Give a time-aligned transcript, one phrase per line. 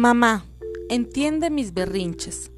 [0.00, 0.46] Mamá,
[0.88, 2.50] entiende mis berrinches.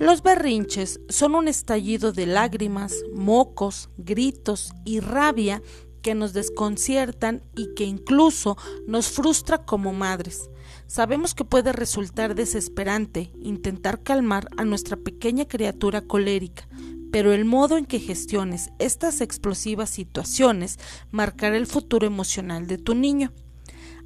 [0.00, 5.62] Los berrinches son un estallido de lágrimas, mocos, gritos y rabia
[6.02, 8.56] que nos desconciertan y que incluso
[8.88, 10.50] nos frustra como madres.
[10.88, 16.66] Sabemos que puede resultar desesperante intentar calmar a nuestra pequeña criatura colérica,
[17.12, 20.80] pero el modo en que gestiones estas explosivas situaciones
[21.12, 23.32] marcará el futuro emocional de tu niño.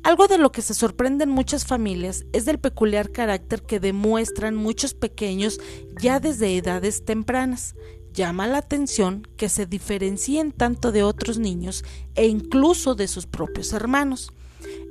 [0.04, 4.92] Algo de lo que se sorprenden muchas familias es del peculiar carácter que demuestran muchos
[4.92, 5.58] pequeños
[5.98, 7.74] ya desde edades tempranas.
[8.12, 11.84] Llama la atención que se diferencien tanto de otros niños
[12.16, 14.30] e incluso de sus propios hermanos.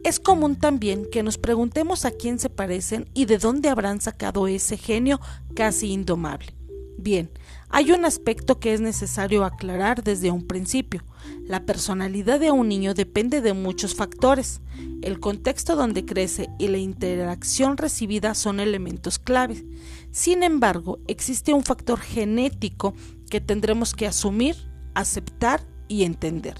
[0.03, 4.47] Es común también que nos preguntemos a quién se parecen y de dónde habrán sacado
[4.47, 5.21] ese genio
[5.53, 6.55] casi indomable.
[7.03, 7.29] Bien,
[7.67, 11.03] hay un aspecto que es necesario aclarar desde un principio.
[11.45, 14.61] La personalidad de un niño depende de muchos factores.
[15.01, 19.65] El contexto donde crece y la interacción recibida son elementos claves.
[20.13, 22.93] Sin embargo, existe un factor genético
[23.29, 24.55] que tendremos que asumir,
[24.93, 26.55] aceptar y entender.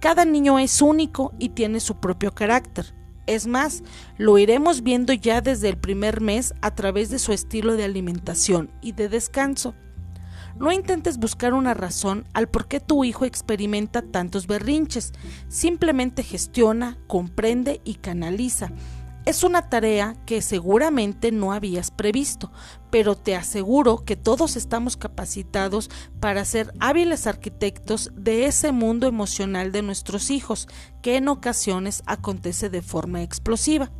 [0.00, 2.97] Cada niño es único y tiene su propio carácter.
[3.28, 3.82] Es más,
[4.16, 8.70] lo iremos viendo ya desde el primer mes a través de su estilo de alimentación
[8.80, 9.74] y de descanso.
[10.58, 15.12] No intentes buscar una razón al por qué tu hijo experimenta tantos berrinches.
[15.48, 18.72] Simplemente gestiona, comprende y canaliza.
[19.28, 22.50] Es una tarea que seguramente no habías previsto,
[22.90, 29.70] pero te aseguro que todos estamos capacitados para ser hábiles arquitectos de ese mundo emocional
[29.70, 30.66] de nuestros hijos,
[31.02, 33.92] que en ocasiones acontece de forma explosiva.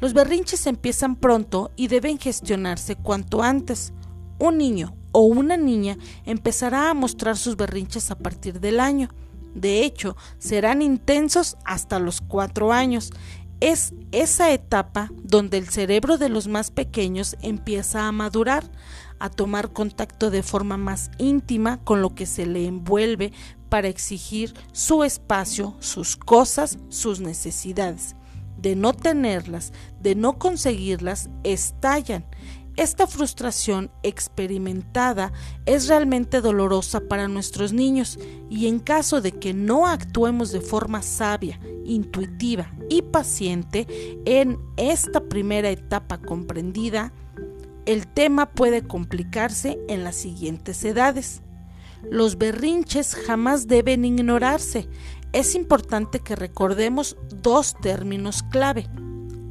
[0.00, 3.92] Los berrinches empiezan pronto y deben gestionarse cuanto antes.
[4.40, 9.08] Un niño o una niña empezará a mostrar sus berrinches a partir del año.
[9.54, 13.12] De hecho, serán intensos hasta los cuatro años.
[13.60, 18.70] Es esa etapa donde el cerebro de los más pequeños empieza a madurar,
[19.18, 23.32] a tomar contacto de forma más íntima con lo que se le envuelve
[23.68, 28.14] para exigir su espacio, sus cosas, sus necesidades.
[28.56, 32.24] De no tenerlas, de no conseguirlas, estallan
[32.78, 35.32] esta frustración experimentada
[35.66, 41.02] es realmente dolorosa para nuestros niños y en caso de que no actuemos de forma
[41.02, 41.58] sabia,
[41.88, 43.86] intuitiva y paciente
[44.24, 47.12] en esta primera etapa comprendida,
[47.86, 51.42] el tema puede complicarse en las siguientes edades.
[52.10, 54.88] Los berrinches jamás deben ignorarse.
[55.32, 58.88] Es importante que recordemos dos términos clave.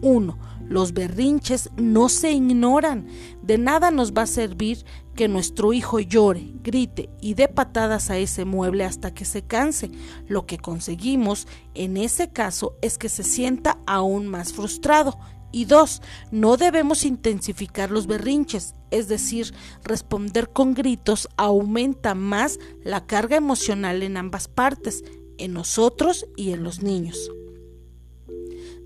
[0.01, 0.37] Uno,
[0.69, 3.07] los berrinches no se ignoran.
[3.41, 4.85] De nada nos va a servir
[5.17, 9.89] que nuestro hijo llore, grite y dé patadas a ese mueble hasta que se canse.
[10.27, 15.17] Lo que conseguimos en ese caso es que se sienta aún más frustrado.
[15.51, 23.07] Y dos, no debemos intensificar los berrinches, es decir, responder con gritos aumenta más la
[23.07, 25.03] carga emocional en ambas partes,
[25.39, 27.31] en nosotros y en los niños.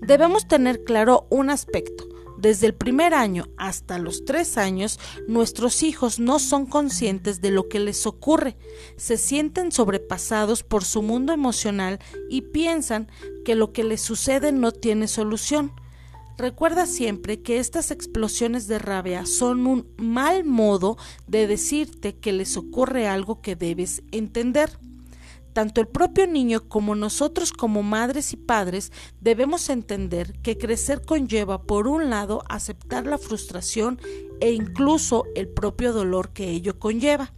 [0.00, 2.11] Debemos tener claro un aspecto.
[2.42, 4.98] Desde el primer año hasta los tres años,
[5.28, 8.56] nuestros hijos no son conscientes de lo que les ocurre,
[8.96, 13.08] se sienten sobrepasados por su mundo emocional y piensan
[13.44, 15.70] que lo que les sucede no tiene solución.
[16.36, 20.96] Recuerda siempre que estas explosiones de rabia son un mal modo
[21.28, 24.80] de decirte que les ocurre algo que debes entender.
[25.52, 28.90] Tanto el propio niño como nosotros como madres y padres
[29.20, 34.00] debemos entender que crecer conlleva, por un lado, aceptar la frustración
[34.40, 37.32] e incluso el propio dolor que ello conlleva.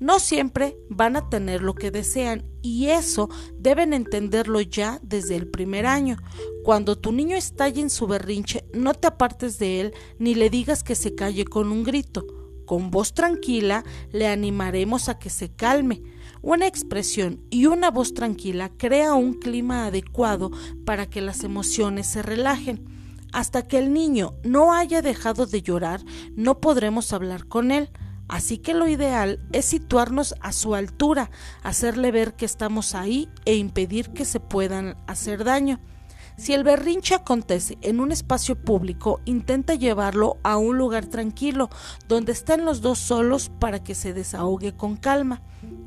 [0.00, 3.28] No siempre van a tener lo que desean y eso
[3.58, 6.18] deben entenderlo ya desde el primer año.
[6.62, 10.84] Cuando tu niño estalle en su berrinche, no te apartes de él ni le digas
[10.84, 12.37] que se calle con un grito.
[12.68, 16.02] Con voz tranquila le animaremos a que se calme
[16.42, 20.50] una expresión y una voz tranquila crea un clima adecuado
[20.84, 22.84] para que las emociones se relajen.
[23.32, 26.02] Hasta que el niño no haya dejado de llorar,
[26.36, 27.88] no podremos hablar con él.
[28.28, 31.30] Así que lo ideal es situarnos a su altura,
[31.62, 35.80] hacerle ver que estamos ahí e impedir que se puedan hacer daño.
[36.38, 41.68] Si el berrinche acontece en un espacio público, intenta llevarlo a un lugar tranquilo,
[42.06, 45.42] donde estén los dos solos para que se desahogue con calma.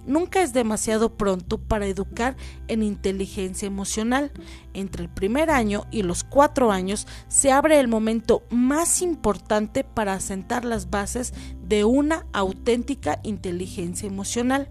[0.05, 2.35] Nunca es demasiado pronto para educar
[2.67, 4.33] en inteligencia emocional.
[4.73, 10.15] Entre el primer año y los cuatro años se abre el momento más importante para
[10.15, 11.33] asentar las bases
[11.63, 14.69] de una auténtica inteligencia emocional.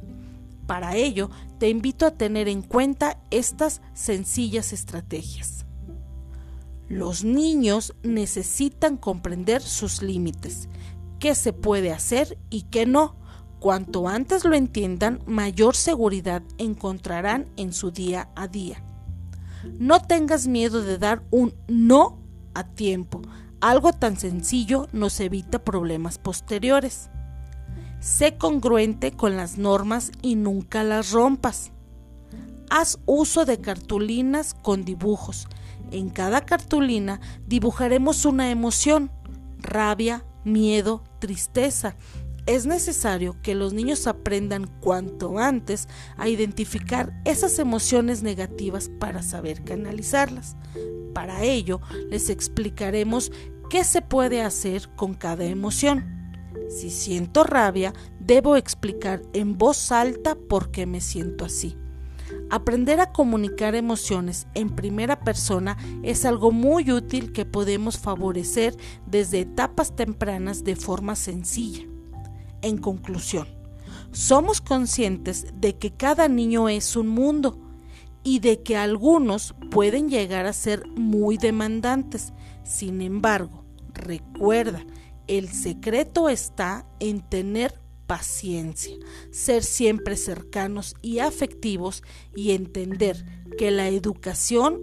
[0.66, 5.59] Para ello, te invito a tener en cuenta estas sencillas estrategias.
[6.90, 10.68] Los niños necesitan comprender sus límites,
[11.20, 13.14] qué se puede hacer y qué no.
[13.60, 18.82] Cuanto antes lo entiendan, mayor seguridad encontrarán en su día a día.
[19.78, 22.18] No tengas miedo de dar un no
[22.54, 23.22] a tiempo.
[23.60, 27.08] Algo tan sencillo nos evita problemas posteriores.
[28.00, 31.70] Sé congruente con las normas y nunca las rompas.
[32.68, 35.46] Haz uso de cartulinas con dibujos.
[35.90, 39.10] En cada cartulina dibujaremos una emoción,
[39.58, 41.96] rabia, miedo, tristeza.
[42.46, 49.62] Es necesario que los niños aprendan cuanto antes a identificar esas emociones negativas para saber
[49.62, 50.56] canalizarlas.
[51.14, 53.30] Para ello, les explicaremos
[53.68, 56.34] qué se puede hacer con cada emoción.
[56.68, 61.76] Si siento rabia, debo explicar en voz alta por qué me siento así.
[62.50, 68.76] Aprender a comunicar emociones en primera persona es algo muy útil que podemos favorecer
[69.06, 71.86] desde etapas tempranas de forma sencilla.
[72.60, 73.46] En conclusión,
[74.10, 77.56] somos conscientes de que cada niño es un mundo
[78.24, 82.32] y de que algunos pueden llegar a ser muy demandantes.
[82.64, 83.64] Sin embargo,
[83.94, 84.84] recuerda,
[85.28, 87.80] el secreto está en tener
[88.10, 88.96] paciencia,
[89.30, 92.02] ser siempre cercanos y afectivos
[92.34, 93.24] y entender
[93.56, 94.80] que la educación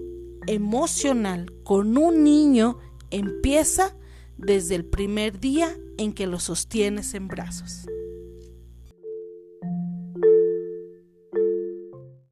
[0.47, 2.77] emocional con un niño
[3.11, 3.97] empieza
[4.37, 7.85] desde el primer día en que lo sostienes en brazos.